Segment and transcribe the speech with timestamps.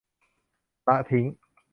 [0.87, 1.25] ละทิ้ง